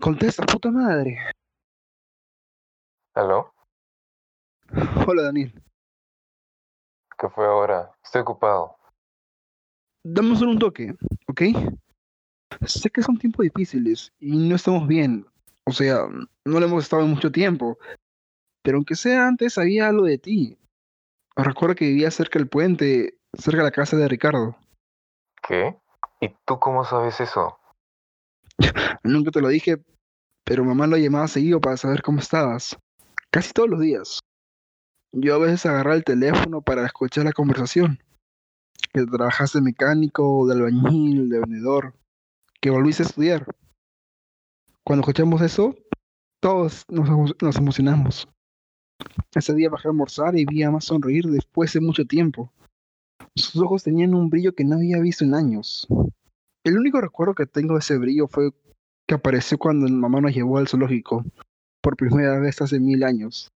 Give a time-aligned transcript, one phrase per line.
[0.00, 1.18] Contesta, puta madre.
[3.14, 3.52] ¿Aló?
[5.06, 5.52] Hola, Daniel.
[7.18, 7.92] ¿Qué fue ahora?
[8.02, 8.76] Estoy ocupado.
[10.04, 10.94] Dame solo un toque,
[11.28, 11.42] ¿ok?
[12.66, 15.26] Sé que son tiempos difíciles y no estamos bien.
[15.64, 16.06] O sea,
[16.44, 17.78] no lo hemos estado en mucho tiempo.
[18.62, 20.58] Pero aunque sea antes, sabía algo de ti.
[21.36, 24.56] Recuerdo que vivía cerca del puente, cerca de la casa de Ricardo.
[25.46, 25.76] ¿Qué?
[26.20, 27.58] ¿Y tú cómo sabes eso?
[29.02, 29.82] Nunca te lo dije,
[30.44, 32.78] pero mamá lo llamaba seguido para saber cómo estabas.
[33.30, 34.20] Casi todos los días.
[35.12, 37.98] Yo a veces agarraba el teléfono para escuchar la conversación.
[38.92, 41.94] Que trabajaste mecánico, de albañil, de vendedor.
[42.60, 43.46] Que volviste a estudiar.
[44.84, 45.74] Cuando escuchamos eso,
[46.40, 48.28] todos nos emocionamos.
[49.34, 52.52] Ese día bajé a almorzar y vi a más sonreír después de mucho tiempo.
[53.34, 55.88] Sus ojos tenían un brillo que no había visto en años.
[56.64, 58.52] El único recuerdo que tengo de ese brillo fue
[59.06, 61.24] que apareció cuando mamá nos llevó al zoológico
[61.80, 63.52] por primera vez hace mil años.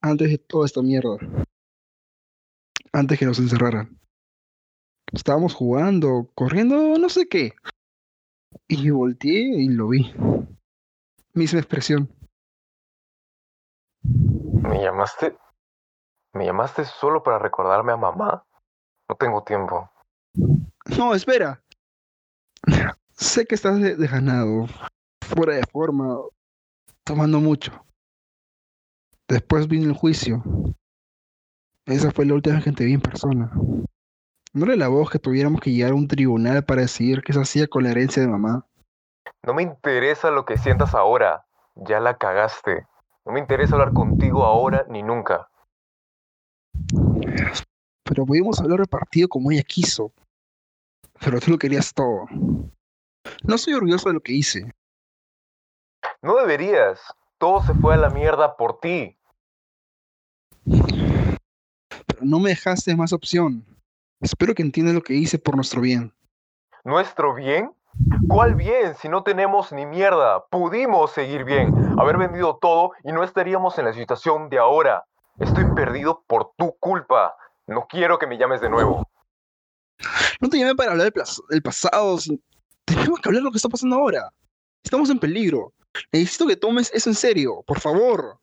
[0.00, 1.18] Antes de toda esta mierda.
[2.92, 4.00] Antes que nos encerraran.
[5.12, 7.52] Estábamos jugando, corriendo, no sé qué.
[8.68, 10.12] Y volteé y lo vi.
[11.34, 12.08] Misma expresión.
[14.02, 15.36] ¿Me llamaste?
[16.32, 18.44] ¿Me llamaste solo para recordarme a mamá?
[19.08, 19.90] No tengo tiempo.
[20.96, 21.62] No, espera.
[23.20, 24.66] Sé que estás de- desganado,
[25.20, 26.18] fuera de forma,
[27.04, 27.84] tomando mucho.
[29.28, 30.42] Después vino el juicio.
[31.86, 33.50] Esa fue la última vez que te vi en persona.
[34.52, 37.40] No era la voz que tuviéramos que llegar a un tribunal para decidir qué se
[37.40, 38.66] hacía con la herencia de mamá.
[39.42, 41.44] No me interesa lo que sientas ahora.
[41.74, 42.86] Ya la cagaste.
[43.26, 45.48] No me interesa hablar contigo ahora ni nunca.
[48.04, 50.10] Pero pudimos hablar repartido como ella quiso.
[51.20, 52.26] Pero tú lo querías todo.
[53.42, 54.72] No soy orgulloso de lo que hice.
[56.22, 57.00] No deberías.
[57.38, 59.16] Todo se fue a la mierda por ti.
[60.64, 63.64] Pero no me dejaste más opción.
[64.20, 66.12] Espero que entiendas lo que hice por nuestro bien.
[66.84, 67.72] ¿Nuestro bien?
[68.28, 70.44] ¿Cuál bien si no tenemos ni mierda?
[70.46, 75.04] Pudimos seguir bien, haber vendido todo y no estaríamos en la situación de ahora.
[75.38, 77.34] Estoy perdido por tu culpa.
[77.66, 79.02] No quiero que me llames de nuevo.
[80.40, 81.12] No te llamé para hablar
[81.48, 82.18] del, pasado.
[82.18, 82.42] sin-
[83.00, 84.30] Tenemos que hablar de lo que está pasando ahora.
[84.84, 85.72] Estamos en peligro.
[86.12, 88.38] Necesito que tomes eso en serio, por favor.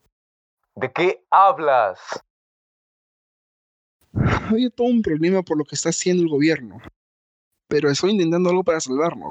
[0.75, 1.99] ¿De qué hablas?
[4.49, 6.77] Había todo un problema por lo que está haciendo el gobierno.
[7.67, 9.29] Pero estoy intentando algo para salvarlo.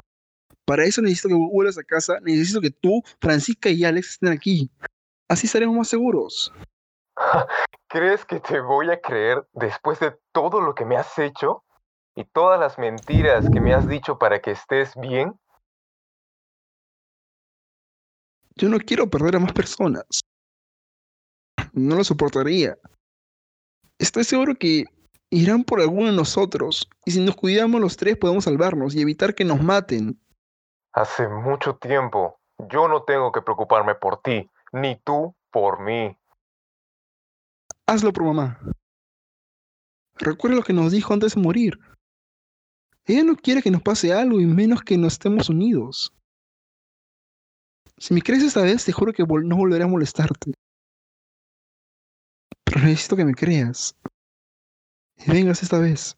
[0.65, 2.19] Para eso necesito que vuelvas a casa.
[2.21, 4.69] Necesito que tú, Francisca y Alex estén aquí.
[5.29, 6.53] Así estaremos más seguros.
[7.89, 11.63] ¿Crees que te voy a creer después de todo lo que me has hecho?
[12.17, 15.39] ¿Y todas las mentiras que me has dicho para que estés bien?
[18.55, 20.03] Yo no quiero perder a más personas.
[21.73, 22.75] No lo soportaría.
[23.99, 24.85] Estoy seguro que
[25.29, 26.89] irán por alguno de nosotros.
[27.05, 30.19] Y si nos cuidamos los tres podemos salvarnos y evitar que nos maten.
[30.93, 32.39] Hace mucho tiempo.
[32.67, 36.17] Yo no tengo que preocuparme por ti, ni tú por mí.
[37.85, 38.59] Hazlo por mamá.
[40.15, 41.77] Recuerda lo que nos dijo antes de morir.
[43.07, 46.13] Ella no quiere que nos pase algo y menos que no estemos unidos.
[47.97, 50.53] Si me crees esta vez, te juro que no volveré a molestarte.
[52.65, 53.95] Pero necesito que me creas.
[55.25, 56.17] Y vengas esta vez.